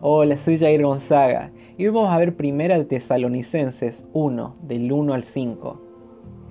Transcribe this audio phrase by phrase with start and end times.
[0.00, 1.50] Hola, soy Jair Gonzaga.
[1.76, 5.82] Y vamos a ver Primera de Tesalonicenses 1, del 1 al 5.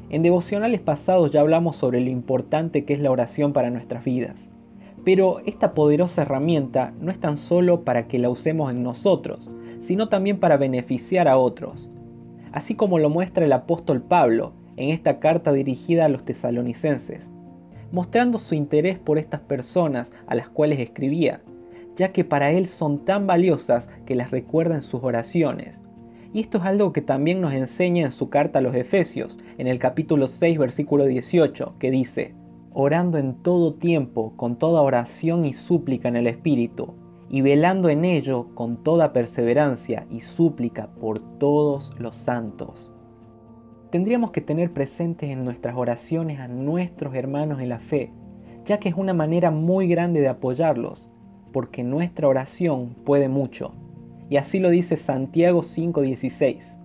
[0.09, 4.51] En devocionales pasados ya hablamos sobre lo importante que es la oración para nuestras vidas,
[5.05, 10.09] pero esta poderosa herramienta no es tan solo para que la usemos en nosotros, sino
[10.09, 11.89] también para beneficiar a otros,
[12.51, 17.31] así como lo muestra el apóstol Pablo en esta carta dirigida a los tesalonicenses,
[17.93, 21.39] mostrando su interés por estas personas a las cuales escribía
[21.97, 25.83] ya que para Él son tan valiosas que las recuerda en sus oraciones.
[26.31, 29.67] Y esto es algo que también nos enseña en su carta a los Efesios, en
[29.67, 32.35] el capítulo 6, versículo 18, que dice,
[32.71, 36.93] orando en todo tiempo, con toda oración y súplica en el Espíritu,
[37.29, 42.91] y velando en ello con toda perseverancia y súplica por todos los santos.
[43.89, 48.13] Tendríamos que tener presentes en nuestras oraciones a nuestros hermanos en la fe,
[48.65, 51.09] ya que es una manera muy grande de apoyarlos,
[51.57, 53.71] porque nuestra oración puede mucho.
[54.29, 56.77] Y así lo dice Santiago 5:16.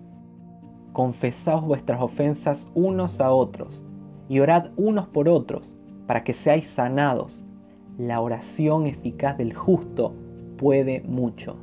[0.93, 3.85] Confesaos vuestras ofensas unos a otros
[4.27, 7.43] y orad unos por otros para que seáis sanados.
[7.99, 10.15] La oración eficaz del justo
[10.57, 11.57] puede mucho.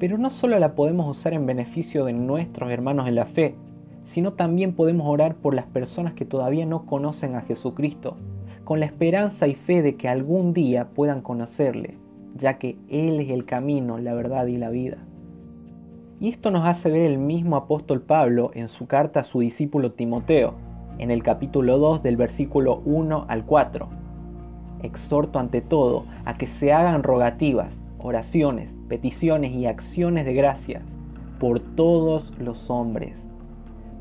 [0.00, 3.54] Pero no solo la podemos usar en beneficio de nuestros hermanos en la fe,
[4.02, 8.16] sino también podemos orar por las personas que todavía no conocen a Jesucristo
[8.64, 11.98] con la esperanza y fe de que algún día puedan conocerle,
[12.36, 14.98] ya que Él es el camino, la verdad y la vida.
[16.20, 19.92] Y esto nos hace ver el mismo apóstol Pablo en su carta a su discípulo
[19.92, 20.54] Timoteo,
[20.98, 23.88] en el capítulo 2 del versículo 1 al 4.
[24.82, 30.96] Exhorto ante todo a que se hagan rogativas, oraciones, peticiones y acciones de gracias
[31.40, 33.31] por todos los hombres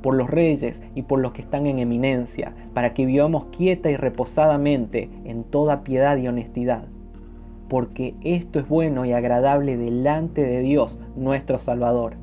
[0.01, 3.97] por los reyes y por los que están en eminencia, para que vivamos quieta y
[3.97, 6.85] reposadamente en toda piedad y honestidad.
[7.69, 12.15] Porque esto es bueno y agradable delante de Dios nuestro Salvador,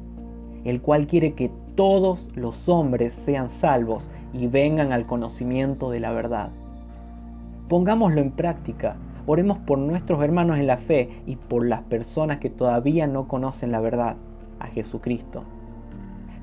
[0.64, 6.12] el cual quiere que todos los hombres sean salvos y vengan al conocimiento de la
[6.12, 6.50] verdad.
[7.68, 12.50] Pongámoslo en práctica, oremos por nuestros hermanos en la fe y por las personas que
[12.50, 14.16] todavía no conocen la verdad,
[14.58, 15.44] a Jesucristo.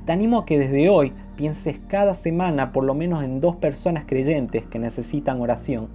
[0.06, 4.06] Te animo a que desde hoy pienses cada semana por lo menos en dos personas
[4.06, 5.88] creyentes que necesitan oración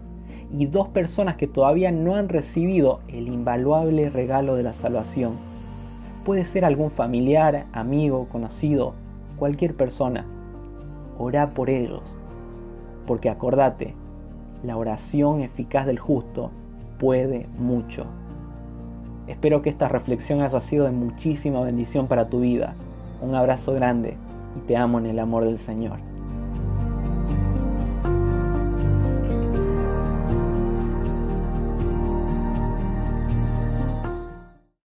[0.53, 5.35] y dos personas que todavía no han recibido el invaluable regalo de la salvación.
[6.25, 8.95] Puede ser algún familiar, amigo, conocido,
[9.39, 10.27] cualquier persona.
[11.19, 12.19] Ora por ellos,
[13.07, 13.95] porque acordate,
[14.63, 16.51] la oración eficaz del justo
[16.99, 18.07] puede mucho.
[19.27, 22.75] Espero que esta reflexión haya sido de muchísima bendición para tu vida
[23.21, 24.17] un abrazo grande
[24.57, 26.10] y te amo en el amor del Señor.